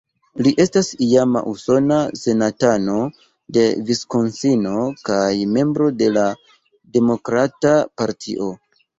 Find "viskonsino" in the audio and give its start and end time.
3.89-4.79